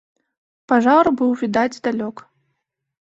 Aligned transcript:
Пажар 0.71 1.05
быў 1.19 1.31
відаць 1.43 1.69
здалёк. 1.79 2.17